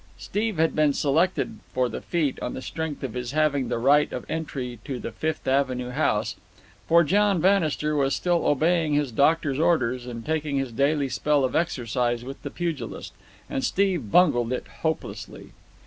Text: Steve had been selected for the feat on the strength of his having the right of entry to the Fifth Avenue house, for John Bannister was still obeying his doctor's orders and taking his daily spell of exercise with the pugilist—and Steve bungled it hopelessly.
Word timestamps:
Steve 0.17 0.57
had 0.57 0.75
been 0.75 0.93
selected 0.93 1.59
for 1.73 1.87
the 1.87 2.01
feat 2.01 2.39
on 2.41 2.55
the 2.55 2.61
strength 2.63 3.03
of 3.03 3.13
his 3.13 3.33
having 3.33 3.67
the 3.67 3.77
right 3.77 4.11
of 4.11 4.25
entry 4.27 4.79
to 4.83 4.97
the 4.97 5.11
Fifth 5.11 5.47
Avenue 5.47 5.91
house, 5.91 6.35
for 6.87 7.03
John 7.03 7.39
Bannister 7.39 7.95
was 7.95 8.15
still 8.15 8.47
obeying 8.47 8.93
his 8.95 9.11
doctor's 9.11 9.59
orders 9.59 10.07
and 10.07 10.25
taking 10.25 10.55
his 10.55 10.71
daily 10.71 11.07
spell 11.07 11.43
of 11.45 11.55
exercise 11.55 12.23
with 12.23 12.41
the 12.41 12.49
pugilist—and 12.49 13.63
Steve 13.63 14.09
bungled 14.11 14.51
it 14.51 14.65
hopelessly. 14.79 15.51